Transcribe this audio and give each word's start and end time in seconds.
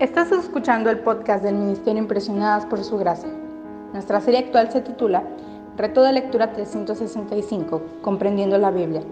Estás 0.00 0.32
escuchando 0.32 0.88
el 0.88 1.00
podcast 1.00 1.44
del 1.44 1.56
Ministerio 1.56 2.00
Impresionadas 2.00 2.64
por 2.64 2.82
Su 2.82 2.96
Gracia. 2.96 3.28
Nuestra 3.92 4.22
serie 4.22 4.40
actual 4.40 4.72
se 4.72 4.80
titula 4.80 5.22
Reto 5.76 6.02
de 6.02 6.14
Lectura 6.14 6.54
365, 6.54 7.82
Comprendiendo 8.00 8.56
la 8.56 8.70
Biblia, 8.70 9.02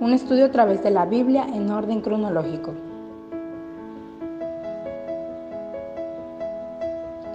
un 0.00 0.14
estudio 0.14 0.46
a 0.46 0.50
través 0.50 0.82
de 0.82 0.90
la 0.90 1.04
Biblia 1.04 1.46
en 1.52 1.70
orden 1.70 2.00
cronológico. 2.00 2.72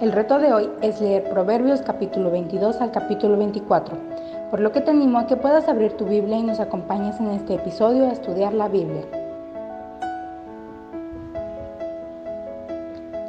El 0.00 0.10
reto 0.10 0.40
de 0.40 0.52
hoy 0.52 0.68
es 0.82 1.00
leer 1.00 1.30
Proverbios 1.30 1.82
capítulo 1.82 2.32
22 2.32 2.80
al 2.80 2.90
capítulo 2.90 3.36
24, 3.36 3.96
por 4.50 4.58
lo 4.58 4.72
que 4.72 4.80
te 4.80 4.90
animo 4.90 5.20
a 5.20 5.28
que 5.28 5.36
puedas 5.36 5.68
abrir 5.68 5.92
tu 5.92 6.04
Biblia 6.04 6.38
y 6.38 6.42
nos 6.42 6.58
acompañes 6.58 7.20
en 7.20 7.28
este 7.28 7.54
episodio 7.54 8.08
a 8.08 8.12
estudiar 8.12 8.54
la 8.54 8.66
Biblia. 8.66 9.04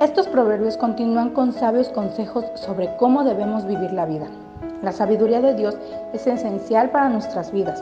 Estos 0.01 0.27
proverbios 0.27 0.75
continúan 0.75 1.29
con 1.29 1.53
sabios 1.53 1.87
consejos 1.87 2.43
sobre 2.55 2.93
cómo 2.97 3.23
debemos 3.23 3.65
vivir 3.65 3.93
la 3.93 4.05
vida. 4.05 4.27
La 4.81 4.91
sabiduría 4.91 5.39
de 5.39 5.53
Dios 5.53 5.77
es 6.11 6.27
esencial 6.27 6.89
para 6.89 7.07
nuestras 7.07 7.49
vidas 7.53 7.81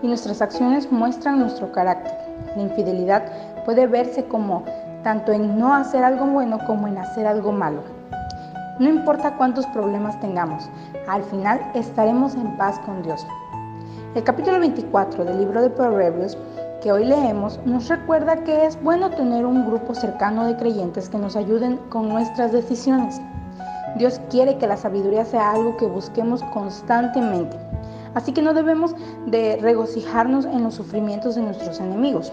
y 0.00 0.06
nuestras 0.06 0.40
acciones 0.42 0.92
muestran 0.92 1.40
nuestro 1.40 1.72
carácter. 1.72 2.12
La 2.54 2.62
infidelidad 2.62 3.24
puede 3.64 3.88
verse 3.88 4.24
como 4.26 4.62
tanto 5.02 5.32
en 5.32 5.58
no 5.58 5.74
hacer 5.74 6.04
algo 6.04 6.24
bueno 6.26 6.56
como 6.68 6.86
en 6.86 6.98
hacer 6.98 7.26
algo 7.26 7.50
malo. 7.50 7.82
No 8.78 8.88
importa 8.88 9.36
cuántos 9.36 9.66
problemas 9.66 10.20
tengamos, 10.20 10.70
al 11.08 11.24
final 11.24 11.60
estaremos 11.74 12.36
en 12.36 12.56
paz 12.56 12.78
con 12.86 13.02
Dios. 13.02 13.26
El 14.14 14.22
capítulo 14.22 14.60
24 14.60 15.24
del 15.24 15.38
libro 15.38 15.62
de 15.62 15.70
Proverbios 15.70 16.38
que 16.80 16.92
hoy 16.92 17.04
leemos 17.04 17.60
nos 17.64 17.88
recuerda 17.88 18.42
que 18.44 18.64
es 18.64 18.82
bueno 18.82 19.10
tener 19.10 19.44
un 19.44 19.66
grupo 19.66 19.94
cercano 19.94 20.46
de 20.46 20.56
creyentes 20.56 21.08
que 21.08 21.18
nos 21.18 21.36
ayuden 21.36 21.76
con 21.90 22.08
nuestras 22.08 22.52
decisiones. 22.52 23.20
Dios 23.96 24.20
quiere 24.30 24.56
que 24.56 24.66
la 24.66 24.76
sabiduría 24.76 25.24
sea 25.24 25.52
algo 25.52 25.76
que 25.76 25.86
busquemos 25.86 26.42
constantemente. 26.44 27.56
Así 28.14 28.32
que 28.32 28.42
no 28.42 28.54
debemos 28.54 28.94
de 29.26 29.58
regocijarnos 29.60 30.44
en 30.46 30.62
los 30.64 30.74
sufrimientos 30.74 31.34
de 31.34 31.42
nuestros 31.42 31.80
enemigos. 31.80 32.32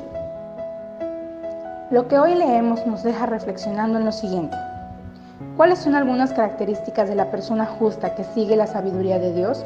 Lo 1.92 2.08
que 2.08 2.18
hoy 2.18 2.36
leemos 2.36 2.86
nos 2.88 3.04
deja 3.04 3.26
reflexionando 3.26 4.00
en 4.00 4.06
lo 4.06 4.12
siguiente. 4.12 4.58
¿Cuáles 5.56 5.80
son 5.80 5.96
algunas 5.96 6.34
características 6.34 7.10
de 7.10 7.16
la 7.16 7.32
persona 7.32 7.66
justa 7.66 8.16
que 8.16 8.24
sigue 8.24 8.56
la 8.56 8.68
sabiduría 8.68 9.20
de 9.20 9.34
Dios? 9.34 9.66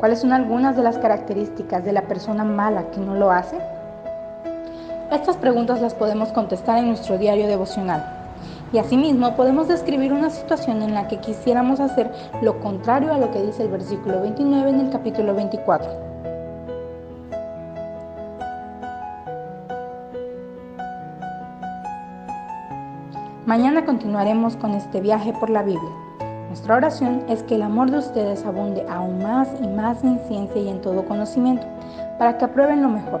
¿Cuáles 0.00 0.20
son 0.20 0.32
algunas 0.32 0.76
de 0.76 0.82
las 0.82 0.98
características 0.98 1.84
de 1.84 1.92
la 1.92 2.02
persona 2.02 2.44
mala 2.44 2.90
que 2.90 3.00
no 3.00 3.14
lo 3.14 3.30
hace? 3.30 3.58
Estas 5.10 5.36
preguntas 5.36 5.80
las 5.82 5.94
podemos 5.94 6.32
contestar 6.32 6.78
en 6.78 6.88
nuestro 6.88 7.18
diario 7.18 7.46
devocional. 7.46 8.02
Y 8.72 8.78
asimismo 8.78 9.36
podemos 9.36 9.68
describir 9.68 10.12
una 10.12 10.30
situación 10.30 10.82
en 10.82 10.94
la 10.94 11.08
que 11.08 11.18
quisiéramos 11.18 11.78
hacer 11.78 12.10
lo 12.42 12.58
contrario 12.60 13.12
a 13.12 13.18
lo 13.18 13.30
que 13.30 13.42
dice 13.42 13.62
el 13.64 13.68
versículo 13.68 14.22
29 14.22 14.70
en 14.70 14.80
el 14.80 14.90
capítulo 14.90 15.34
24. 15.34 15.88
Mañana 23.46 23.84
continuaremos 23.84 24.56
con 24.56 24.72
este 24.72 25.02
viaje 25.02 25.34
por 25.38 25.50
la 25.50 25.62
Biblia. 25.62 25.92
Nuestra 26.48 26.76
oración 26.76 27.24
es 27.28 27.42
que 27.42 27.56
el 27.56 27.62
amor 27.62 27.90
de 27.90 27.98
ustedes 27.98 28.44
abunde 28.46 28.86
aún 28.88 29.22
más 29.22 29.48
y 29.60 29.66
más 29.66 30.02
en 30.02 30.18
ciencia 30.26 30.62
y 30.62 30.68
en 30.68 30.80
todo 30.80 31.04
conocimiento, 31.04 31.66
para 32.18 32.38
que 32.38 32.46
aprueben 32.46 32.82
lo 32.82 32.88
mejor 32.88 33.20